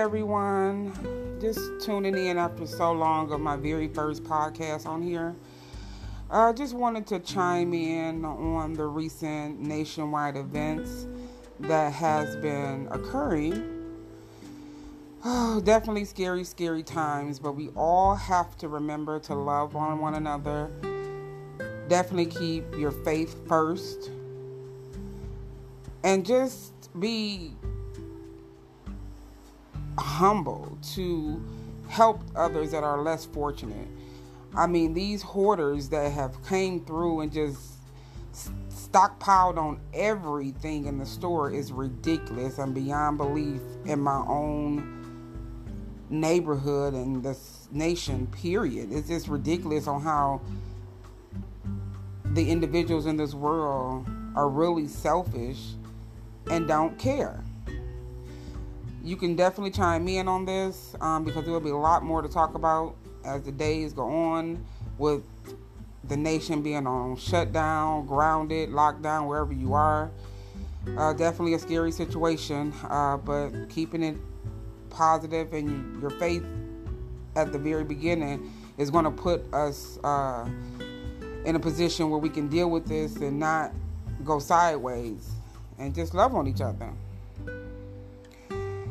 [0.00, 0.90] everyone.
[1.42, 5.34] Just tuning in after so long of my very first podcast on here.
[6.30, 11.06] I just wanted to chime in on the recent nationwide events
[11.60, 13.62] that has been occurring.
[15.22, 20.14] Oh, definitely scary, scary times, but we all have to remember to love on one
[20.14, 20.70] another.
[21.88, 24.10] Definitely keep your faith first.
[26.02, 27.52] And just be
[30.20, 31.42] humble to
[31.88, 33.88] help others that are less fortunate.
[34.54, 37.78] I mean, these hoarders that have came through and just
[38.68, 44.98] stockpiled on everything in the store is ridiculous and beyond belief in my own
[46.10, 47.36] neighborhood and the
[47.70, 50.40] nation period it's just ridiculous on how
[52.32, 55.74] the individuals in this world are really selfish
[56.50, 57.44] and don't care
[59.02, 62.22] you can definitely chime in on this um, because there will be a lot more
[62.22, 64.64] to talk about as the days go on
[64.98, 65.22] with
[66.04, 70.10] the nation being on shutdown, grounded, lockdown, wherever you are.
[70.96, 74.16] Uh, definitely a scary situation, uh, but keeping it
[74.88, 76.44] positive and your faith
[77.36, 80.48] at the very beginning is going to put us uh,
[81.44, 83.72] in a position where we can deal with this and not
[84.24, 85.30] go sideways
[85.78, 86.90] and just love on each other.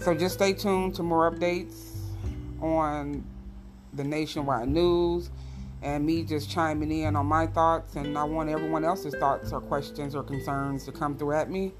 [0.00, 1.74] So just stay tuned to more updates
[2.62, 3.22] on
[3.92, 5.30] the nationwide news
[5.82, 7.96] and me just chiming in on my thoughts.
[7.96, 11.72] And I want everyone else's thoughts or questions or concerns to come through at me.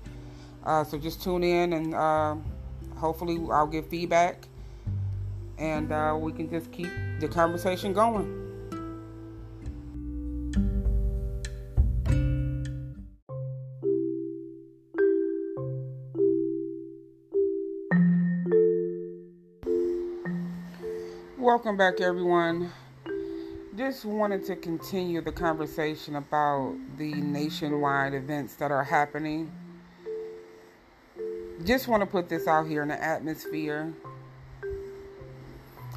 [0.64, 2.36] Uh, so just tune in and uh,
[2.96, 4.46] hopefully I'll get feedback
[5.56, 8.49] and uh, we can just keep the conversation going.
[21.40, 22.70] Welcome back, everyone.
[23.74, 29.50] Just wanted to continue the conversation about the nationwide events that are happening.
[31.64, 33.90] Just want to put this out here in the atmosphere.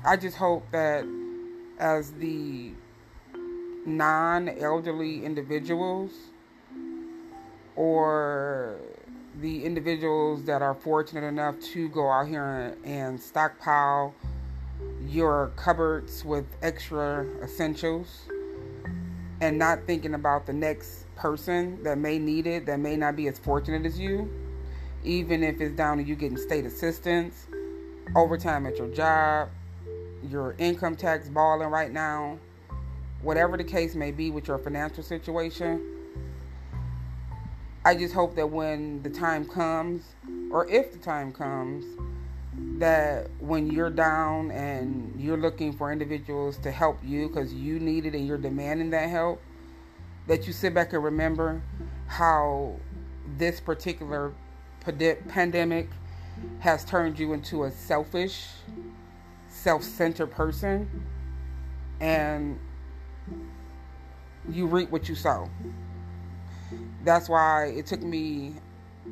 [0.06, 1.04] I just hope that
[1.78, 2.72] as the
[3.86, 6.12] non elderly individuals
[7.76, 8.78] or
[9.42, 14.16] the individuals that are fortunate enough to go out here and stockpile
[15.14, 18.24] your cupboards with extra essentials
[19.42, 23.28] and not thinking about the next person that may need it, that may not be
[23.28, 24.28] as fortunate as you,
[25.04, 27.46] even if it's down to you getting state assistance,
[28.16, 29.50] overtime at your job,
[30.28, 32.40] your income tax balling right now,
[33.22, 35.80] whatever the case may be with your financial situation.
[37.86, 40.16] I just hope that when the time comes,
[40.50, 41.86] or if the time comes,
[42.84, 48.06] that when you're down and you're looking for individuals to help you because you need
[48.06, 49.42] it and you're demanding that help,
[50.28, 51.62] that you sit back and remember
[52.08, 52.76] how
[53.38, 54.34] this particular
[55.30, 55.88] pandemic
[56.60, 58.48] has turned you into a selfish,
[59.48, 61.06] self centered person
[62.02, 62.60] and
[64.50, 65.50] you reap what you sow.
[67.06, 68.56] That's why it took me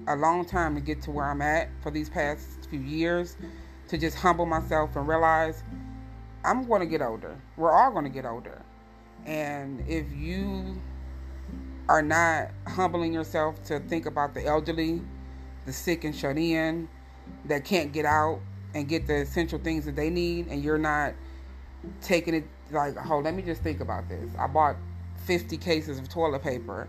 [0.09, 3.37] a long time to get to where I'm at for these past few years
[3.89, 5.63] to just humble myself and realize
[6.43, 7.37] I'm going to get older.
[7.57, 8.59] We're all going to get older.
[9.25, 10.81] And if you
[11.87, 15.01] are not humbling yourself to think about the elderly,
[15.65, 16.89] the sick and shut in,
[17.45, 18.39] that can't get out
[18.73, 21.13] and get the essential things that they need, and you're not
[22.01, 24.31] taking it like, oh, let me just think about this.
[24.39, 24.77] I bought
[25.25, 26.87] 50 cases of toilet paper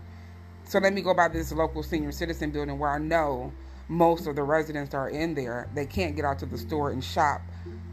[0.65, 3.51] so let me go by this local senior citizen building where I know
[3.87, 5.69] most of the residents are in there.
[5.73, 7.41] They can't get out to the store and shop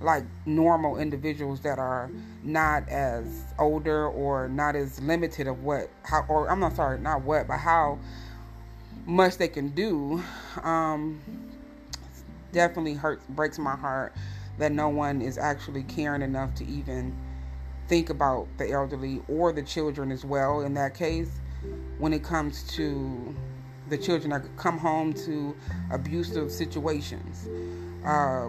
[0.00, 2.10] like normal individuals that are
[2.42, 7.22] not as older or not as limited of what how or I'm not sorry, not
[7.22, 7.98] what, but how
[9.06, 10.22] much they can do.
[10.62, 11.20] Um,
[12.52, 14.14] definitely hurts breaks my heart
[14.58, 17.16] that no one is actually caring enough to even
[17.88, 21.31] think about the elderly or the children as well in that case
[21.98, 23.34] when it comes to
[23.90, 25.54] the children that come home to
[25.90, 27.48] abusive situations,
[28.04, 28.48] uh,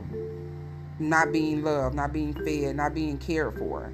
[0.99, 3.91] not being loved, not being fed, not being cared for.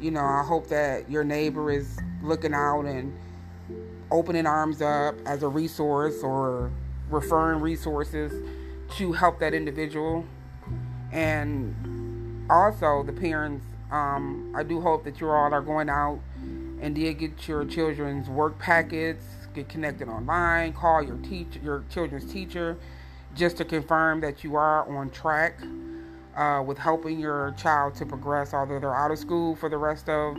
[0.00, 3.16] You know, I hope that your neighbor is looking out and
[4.10, 6.70] opening arms up as a resource or
[7.10, 8.32] referring resources
[8.96, 10.24] to help that individual.
[11.12, 16.20] And also, the parents, um, I do hope that you all are going out
[16.80, 19.24] and then get your children's work packets,
[19.56, 22.76] get connected online, call your teacher, your children's teacher,
[23.34, 25.60] just to confirm that you are on track.
[26.36, 30.08] uh, with helping your child to progress, although they're out of school for the rest
[30.08, 30.36] of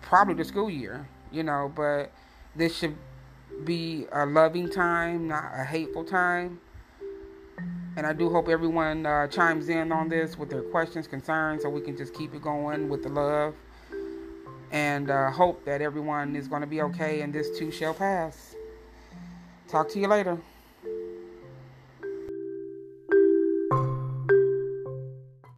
[0.00, 2.12] probably the school year, you know, but
[2.54, 2.96] this should
[3.64, 6.60] be a loving time, not a hateful time.
[7.96, 11.68] And I do hope everyone uh, chimes in on this with their questions, concerns, so
[11.68, 13.54] we can just keep it going with the love.
[14.72, 18.56] And uh, hope that everyone is going to be okay and this too shall pass.
[19.68, 20.38] Talk to you later.